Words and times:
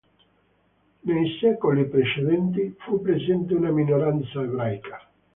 Nei 1.01 1.37
secoli 1.39 1.87
precedenti 1.87 2.75
fu 2.79 2.99
presente 3.03 3.53
una 3.53 3.69
minoranza 3.71 4.41
ebraica. 4.41 5.07